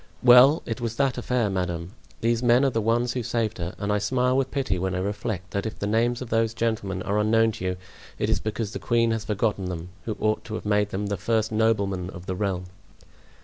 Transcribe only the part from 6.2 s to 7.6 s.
of those gentlemen are unknown